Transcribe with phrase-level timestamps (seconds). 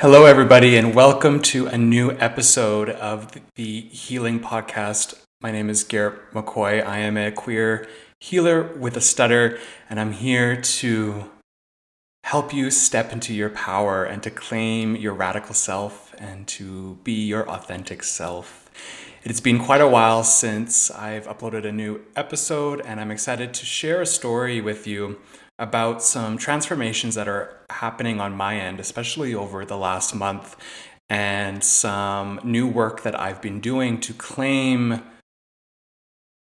[0.00, 5.20] Hello, everybody, and welcome to a new episode of the Healing Podcast.
[5.40, 6.86] My name is Garrett McCoy.
[6.86, 7.88] I am a queer
[8.20, 9.58] healer with a stutter,
[9.90, 11.28] and I'm here to
[12.22, 17.26] help you step into your power and to claim your radical self and to be
[17.26, 18.70] your authentic self.
[19.24, 23.66] It's been quite a while since I've uploaded a new episode, and I'm excited to
[23.66, 25.18] share a story with you
[25.58, 30.56] about some transformations that are happening on my end, especially over the last month,
[31.08, 35.02] and some new work that I've been doing to claim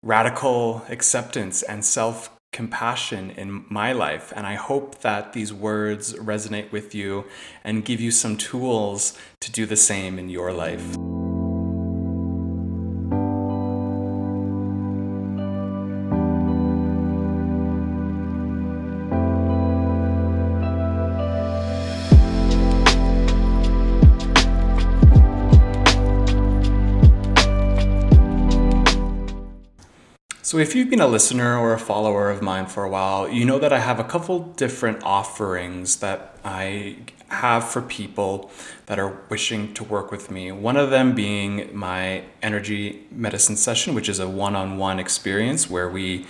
[0.02, 4.32] radical acceptance and self compassion in my life.
[4.34, 7.24] And I hope that these words resonate with you
[7.62, 10.96] and give you some tools to do the same in your life.
[30.48, 33.44] So, if you've been a listener or a follower of mine for a while, you
[33.44, 36.96] know that I have a couple different offerings that I
[37.28, 38.50] have for people
[38.86, 40.50] that are wishing to work with me.
[40.50, 45.68] One of them being my energy medicine session, which is a one on one experience
[45.68, 46.24] where we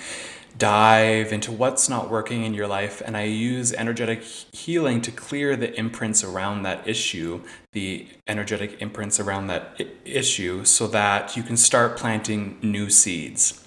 [0.58, 5.54] dive into what's not working in your life and I use energetic healing to clear
[5.54, 11.44] the imprints around that issue, the energetic imprints around that I- issue so that you
[11.44, 13.64] can start planting new seeds.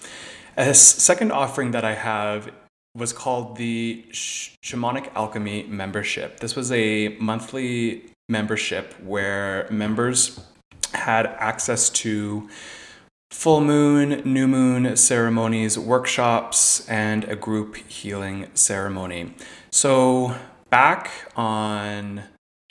[0.58, 2.52] A second offering that I have
[2.94, 6.42] was called the Shamanic Alchemy membership.
[6.42, 10.42] This was a monthly membership where members
[10.94, 12.50] had access to
[13.32, 19.34] full moon, new moon ceremonies, workshops, and a group healing ceremony.
[19.72, 20.36] So,
[20.70, 22.24] back on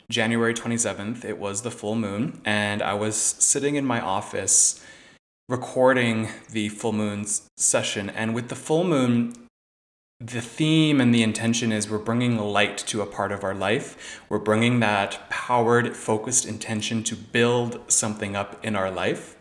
[0.07, 4.79] January 27th, it was the full moon, and I was sitting in my office
[5.49, 7.25] recording the full moon
[7.57, 8.09] session.
[8.09, 9.33] And with the full moon,
[10.19, 14.21] the theme and the intention is we're bringing light to a part of our life.
[14.29, 19.37] We're bringing that powered, focused intention to build something up in our life.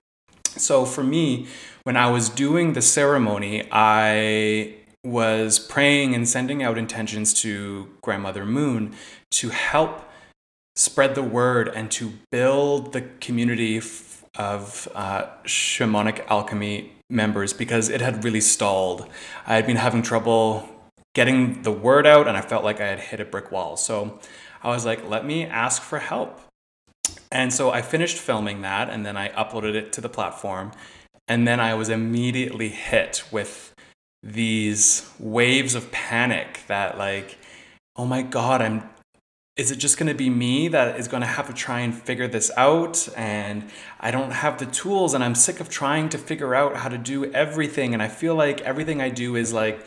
[0.56, 1.48] So for me,
[1.84, 8.44] when I was doing the ceremony, I was praying and sending out intentions to Grandmother
[8.44, 8.94] Moon
[9.32, 10.10] to help
[10.76, 13.80] spread the word and to build the community
[14.38, 19.06] of uh, shamanic alchemy members because it had really stalled.
[19.46, 20.68] I had been having trouble
[21.14, 23.76] getting the word out and I felt like I had hit a brick wall.
[23.76, 24.20] So
[24.62, 26.40] I was like, let me ask for help.
[27.32, 30.72] And so I finished filming that and then I uploaded it to the platform.
[31.28, 33.72] And then I was immediately hit with
[34.22, 37.38] these waves of panic that, like,
[37.96, 38.90] oh my God, I'm
[39.56, 41.94] is it just going to be me that is going to have to try and
[41.94, 43.08] figure this out?
[43.16, 43.68] And
[44.00, 46.98] i don't have the tools and i'm sick of trying to figure out how to
[46.98, 47.92] do everything.
[47.92, 49.84] And i feel like everything i do is like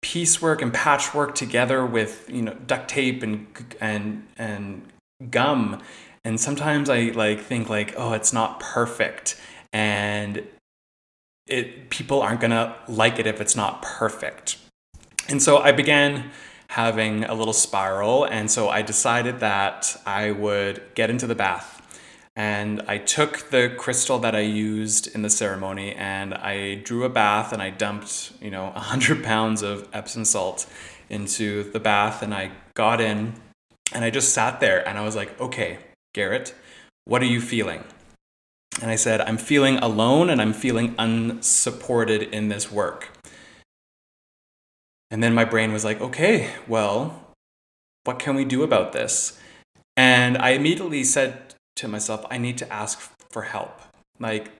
[0.00, 3.46] piecework and patchwork together with you know duct tape and
[3.80, 4.82] and and
[5.30, 5.80] gum.
[6.24, 9.40] And sometimes i like think like oh it's not perfect.
[9.72, 10.46] And
[11.46, 14.56] it people aren't going to like it if it's not perfect.
[15.28, 16.30] And so i began
[16.72, 18.24] having a little spiral.
[18.24, 21.68] And so I decided that I would get into the bath.
[22.34, 27.10] And I took the crystal that I used in the ceremony and I drew a
[27.10, 30.66] bath and I dumped, you know, 100 pounds of Epsom salt
[31.10, 33.34] into the bath and I got in
[33.92, 35.76] and I just sat there and I was like, okay,
[36.14, 36.54] Garrett,
[37.04, 37.84] what are you feeling?
[38.80, 43.10] And I said, I'm feeling alone and I'm feeling unsupported in this work.
[45.12, 47.34] And then my brain was like, okay, well,
[48.04, 49.38] what can we do about this?
[49.94, 52.98] And I immediately said to myself, I need to ask
[53.30, 53.82] for help.
[54.18, 54.50] Like,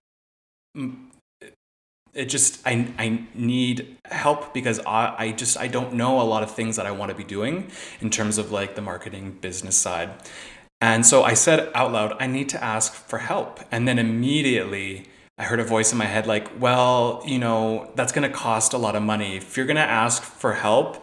[2.12, 6.42] it just, I, I need help because I, I just, I don't know a lot
[6.42, 7.70] of things that I want to be doing
[8.02, 10.10] in terms of like the marketing business side.
[10.82, 13.60] And so I said out loud, I need to ask for help.
[13.70, 15.06] And then immediately
[15.38, 18.72] I heard a voice in my head like, well, you know, that's going to cost
[18.72, 19.36] a lot of money.
[19.36, 21.02] If you're going to ask for help,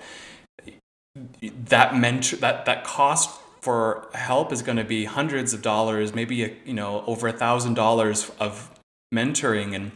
[1.41, 3.29] that mentor that that cost
[3.61, 7.33] for help is going to be hundreds of dollars, maybe a, you know over a
[7.33, 8.69] thousand dollars of
[9.13, 9.91] mentoring, and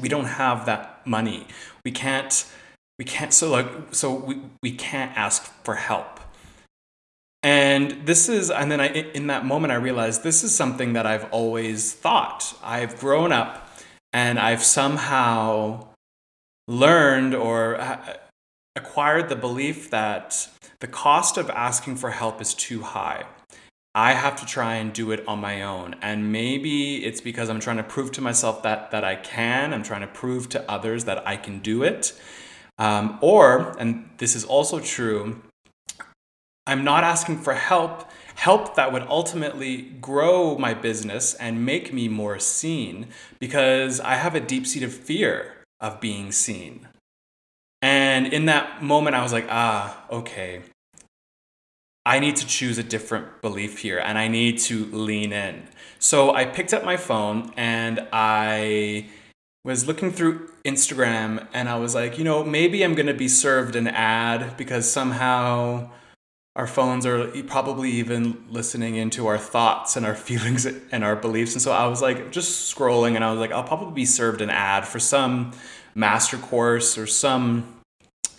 [0.00, 1.46] we don't have that money.
[1.84, 2.44] We can't
[2.98, 6.20] we can't so like so we, we can't ask for help.
[7.42, 11.06] And this is and then I in that moment I realized this is something that
[11.06, 12.54] I've always thought.
[12.62, 13.69] I've grown up
[14.12, 15.88] and I've somehow
[16.68, 17.98] learned or
[18.76, 20.48] acquired the belief that
[20.80, 23.24] the cost of asking for help is too high.
[23.94, 25.96] I have to try and do it on my own.
[26.00, 29.74] And maybe it's because I'm trying to prove to myself that that I can.
[29.74, 32.12] I'm trying to prove to others that I can do it.
[32.78, 35.42] Um, or, and this is also true,
[36.66, 42.08] I'm not asking for help, help that would ultimately grow my business and make me
[42.08, 43.08] more seen
[43.38, 46.88] because I have a deep seated fear of being seen.
[47.82, 50.62] And in that moment, I was like, ah, okay,
[52.04, 55.68] I need to choose a different belief here and I need to lean in.
[55.98, 59.08] So I picked up my phone and I
[59.64, 63.28] was looking through Instagram and I was like, you know, maybe I'm going to be
[63.28, 65.90] served an ad because somehow
[66.56, 71.54] our phones are probably even listening into our thoughts and our feelings and our beliefs.
[71.54, 74.40] And so I was like, just scrolling and I was like, I'll probably be served
[74.40, 75.52] an ad for some
[75.94, 77.80] master course or some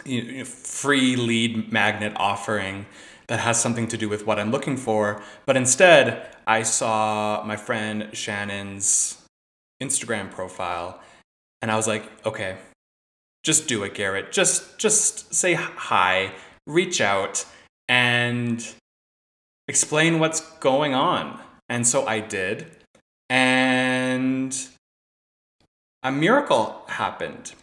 [0.06, 2.86] you know, free lead magnet offering
[3.28, 5.22] that has something to do with what I'm looking for.
[5.46, 9.22] But instead, I saw my friend Shannon's
[9.82, 11.00] Instagram profile
[11.62, 12.58] and I was like, okay,
[13.44, 14.32] just do it, Garrett.
[14.32, 16.34] Just just say hi,
[16.68, 17.46] reach out
[17.92, 18.74] and
[19.68, 21.38] explain what's going on.
[21.68, 22.68] And so I did.
[23.30, 24.58] And
[26.02, 27.54] a miracle happened.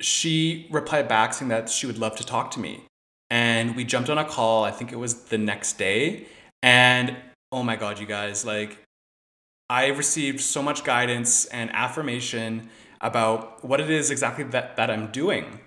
[0.00, 2.84] She replied back saying that she would love to talk to me
[3.30, 4.64] and we jumped on a call.
[4.64, 6.26] I think it was the next day.
[6.62, 7.14] And
[7.52, 8.78] oh my God, you guys, like,
[9.68, 12.70] I received so much guidance and affirmation
[13.02, 15.60] about what it is exactly that, that I'm doing.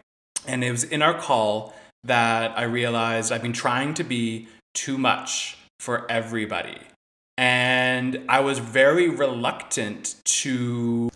[0.47, 4.97] And it was in our call that I realized I've been trying to be too
[4.97, 6.77] much for everybody.
[7.37, 11.09] And I was very reluctant to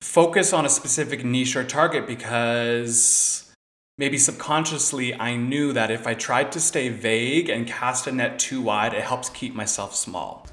[0.00, 3.52] focus on a specific niche or target because
[3.96, 8.38] maybe subconsciously I knew that if I tried to stay vague and cast a net
[8.38, 10.46] too wide, it helps keep myself small.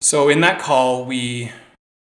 [0.00, 1.52] So in that call, we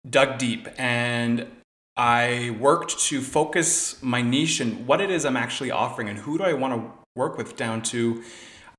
[0.09, 1.47] dug deep and
[1.95, 6.37] I worked to focus my niche and what it is I'm actually offering and who
[6.37, 8.23] do I want to work with down to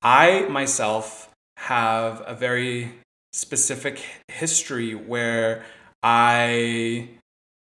[0.03, 2.93] I myself have a very
[3.33, 5.65] specific history where
[6.03, 7.09] I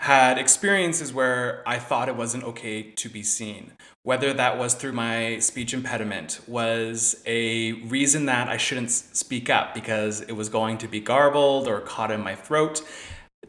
[0.02, 3.74] had experiences where I thought it wasn't okay to be seen.
[4.02, 9.76] Whether that was through my speech impediment, was a reason that I shouldn't speak up
[9.76, 12.82] because it was going to be garbled or caught in my throat,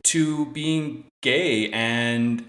[0.05, 2.45] to being gay and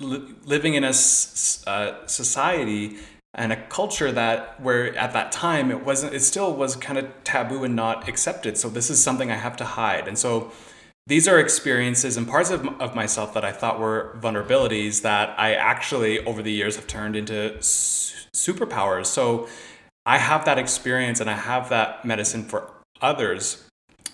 [0.00, 2.96] living in a uh, society
[3.34, 7.06] and a culture that where at that time it wasn't it still was kind of
[7.22, 10.50] taboo and not accepted so this is something i have to hide and so
[11.06, 15.54] these are experiences and parts of, of myself that I thought were vulnerabilities that I
[15.54, 19.06] actually, over the years, have turned into superpowers.
[19.06, 19.48] So
[20.04, 23.65] I have that experience and I have that medicine for others.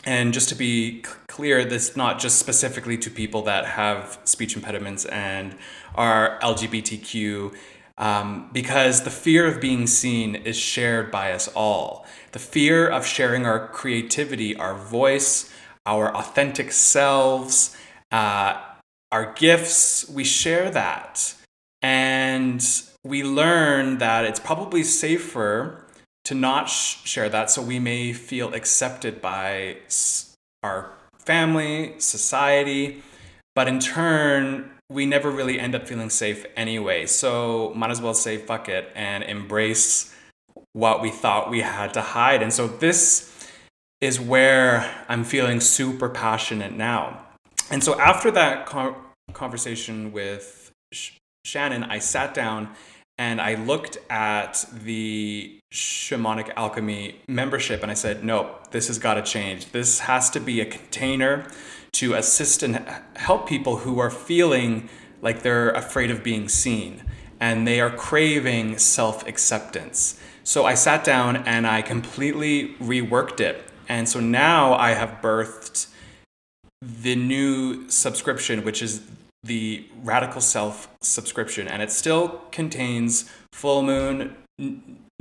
[0.04, 5.04] And just to be clear, this not just specifically to people that have speech impediments
[5.04, 5.54] and
[5.94, 7.54] are LGBTQ,
[7.98, 12.04] um, because the fear of being seen is shared by us all.
[12.32, 15.52] The fear of sharing our creativity, our voice,
[15.86, 17.76] our authentic selves,
[18.10, 18.60] uh,
[19.12, 21.34] our gifts, we share that.
[21.80, 22.64] And
[23.04, 25.81] we learn that it's probably safer
[26.24, 29.76] to not sh- share that so we may feel accepted by
[30.62, 33.02] our family, society,
[33.54, 37.06] but in turn, we never really end up feeling safe anyway.
[37.06, 40.14] So, might as well say fuck it and embrace
[40.72, 42.42] what we thought we had to hide.
[42.42, 43.32] And so, this
[44.02, 47.20] is where I'm feeling super passionate now.
[47.70, 48.66] And so after that
[49.32, 51.12] conversation with Sh-
[51.46, 52.70] Shannon, I sat down
[53.16, 59.14] and I looked at the shamanic alchemy membership and I said, no, this has got
[59.14, 59.72] to change.
[59.72, 61.46] This has to be a container
[61.92, 62.86] to assist and
[63.16, 64.88] help people who are feeling
[65.22, 67.02] like they're afraid of being seen
[67.40, 70.20] and they are craving self acceptance.
[70.44, 73.64] So I sat down and I completely reworked it.
[73.88, 75.88] And so now I have birthed
[76.80, 79.02] the new subscription, which is
[79.42, 81.66] the Radical Self subscription.
[81.66, 84.36] And it still contains full moon,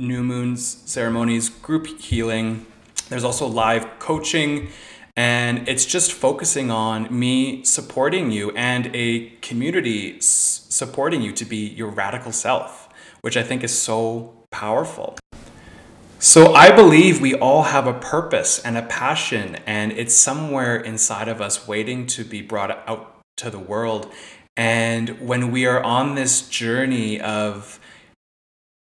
[0.02, 2.66] new moons ceremonies, group healing.
[3.08, 4.68] There's also live coaching.
[5.14, 11.68] And it's just focusing on me supporting you and a community supporting you to be
[11.68, 12.88] your radical self,
[13.20, 15.18] which I think is so powerful.
[16.18, 21.28] So I believe we all have a purpose and a passion, and it's somewhere inside
[21.28, 24.10] of us waiting to be brought out to the world.
[24.56, 27.80] And when we are on this journey of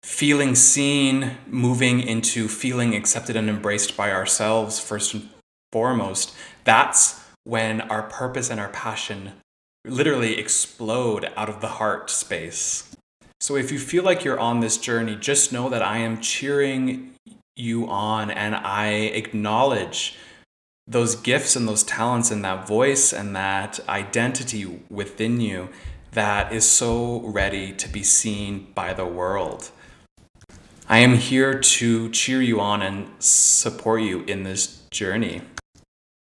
[0.10, 5.30] feeling seen, moving into feeling accepted and embraced by ourselves, first and
[5.72, 9.32] foremost, that's when our purpose and our passion
[9.86, 12.94] literally explode out of the heart space.
[13.40, 17.14] So if you feel like you're on this journey, just know that I am cheering
[17.56, 20.18] you on and I acknowledge
[20.88, 25.70] those gifts and those talents and that voice and that identity within you
[26.12, 29.72] that is so ready to be seen by the world.
[30.92, 35.44] I am here to cheer you on and support you in this journey.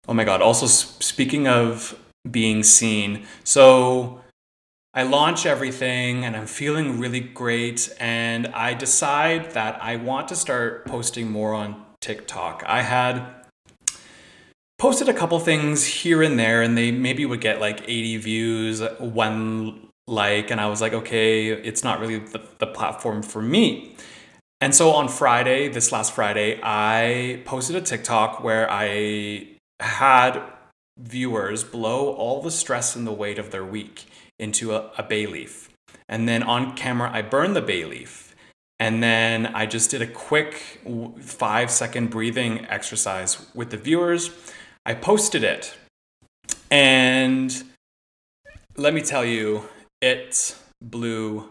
[0.07, 0.43] Oh my God.
[0.43, 1.99] Also, speaking of
[2.29, 4.21] being seen, so
[4.93, 7.91] I launch everything and I'm feeling really great.
[7.99, 12.63] And I decide that I want to start posting more on TikTok.
[12.67, 13.25] I had
[14.77, 18.83] posted a couple things here and there, and they maybe would get like 80 views,
[18.99, 23.95] one like, and I was like, okay, it's not really the, the platform for me.
[24.61, 29.47] And so on Friday, this last Friday, I posted a TikTok where I
[29.79, 30.41] had
[30.97, 34.05] viewers blow all the stress and the weight of their week
[34.37, 35.69] into a, a bay leaf.
[36.09, 38.35] And then on camera, I burned the bay leaf.
[38.81, 40.81] And then I just did a quick
[41.19, 44.31] five second breathing exercise with the viewers.
[44.85, 45.75] I posted it.
[46.71, 47.63] And
[48.77, 49.67] let me tell you,
[50.01, 51.49] it blew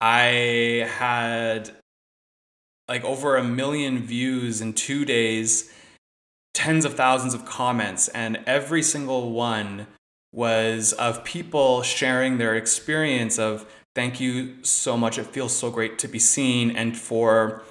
[0.00, 1.70] I had
[2.88, 5.72] like over a million views in two days,
[6.54, 9.86] tens of thousands of comments, and every single one
[10.32, 15.18] was of people sharing their experience of thank you so much.
[15.18, 17.62] It feels so great to be seen and for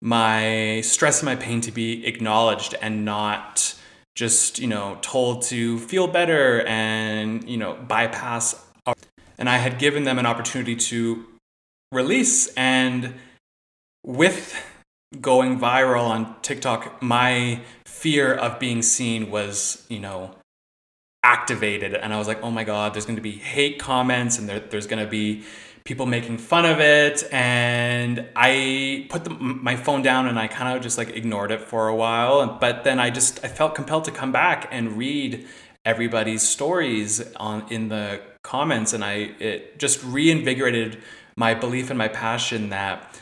[0.00, 3.74] my stress and my pain to be acknowledged and not
[4.14, 8.64] just, you know, told to feel better and, you know, bypass.
[9.38, 11.24] And I had given them an opportunity to
[11.92, 12.48] release.
[12.54, 13.14] And
[14.04, 14.54] with
[15.20, 20.34] going viral on TikTok, my fear of being seen was, you know,
[21.22, 21.94] activated.
[21.94, 24.60] And I was like, oh my God, there's going to be hate comments and there,
[24.60, 25.44] there's going to be
[25.84, 27.24] people making fun of it.
[27.32, 31.60] And I put the, my phone down and I kind of just like ignored it
[31.60, 32.58] for a while.
[32.60, 35.46] But then I just, I felt compelled to come back and read
[35.84, 41.02] everybody's stories on in the comments and I it just reinvigorated
[41.38, 43.16] my belief and my passion that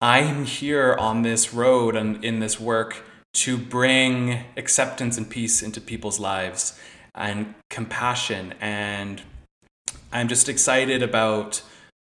[0.00, 5.78] I'm here on this road and in this work to bring acceptance and peace into
[5.78, 6.80] people's lives
[7.14, 8.54] and compassion.
[8.58, 9.20] And
[10.10, 11.60] I'm just excited about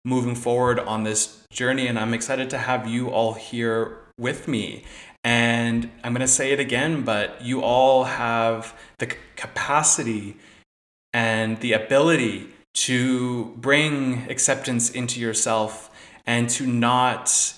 [0.03, 1.89] moving forward on this journey.
[1.89, 4.85] And I'm excited to have you all here with me.
[5.23, 10.39] And I'm going to say it again, but you all have the capacity
[11.13, 15.91] and the ability to bring acceptance into yourself
[16.27, 17.55] and to not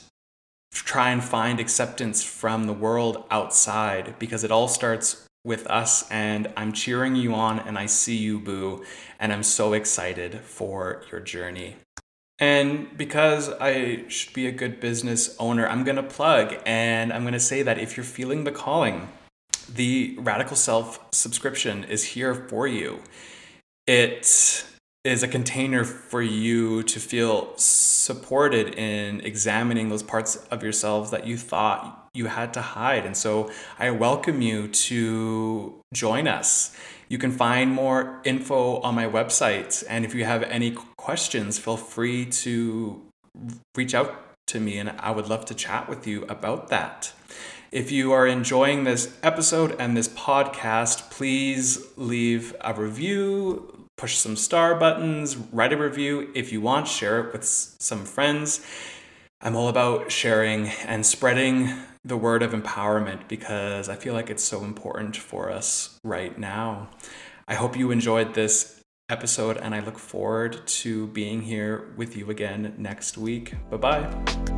[0.72, 6.50] try and find acceptance from the world outside because it all starts with us and
[6.56, 8.84] I'm cheering you on and I see you boo
[9.18, 11.76] and I'm so excited for your journey.
[12.38, 17.22] And because I should be a good business owner, I'm going to plug and I'm
[17.22, 19.08] going to say that if you're feeling the calling,
[19.72, 23.00] the Radical Self subscription is here for you.
[23.86, 24.64] It
[25.04, 31.26] is a container for you to feel supported in examining those parts of yourselves that
[31.26, 33.04] you thought you had to hide.
[33.04, 36.76] And so I welcome you to join us.
[37.08, 39.82] You can find more info on my website.
[39.88, 43.02] And if you have any questions, feel free to
[43.74, 44.14] reach out
[44.46, 47.12] to me and I would love to chat with you about that.
[47.72, 54.34] If you are enjoying this episode and this podcast, please leave a review, push some
[54.34, 58.60] star buttons, write a review if you want, share it with some friends.
[59.40, 61.72] I'm all about sharing and spreading
[62.04, 66.90] the word of empowerment because I feel like it's so important for us right now.
[67.46, 72.28] I hope you enjoyed this episode and I look forward to being here with you
[72.28, 73.54] again next week.
[73.70, 74.51] Bye bye.